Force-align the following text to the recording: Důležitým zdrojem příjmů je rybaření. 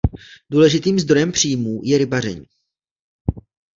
Důležitým 0.49 0.99
zdrojem 0.99 1.31
příjmů 1.31 1.81
je 1.83 1.97
rybaření. 1.97 2.45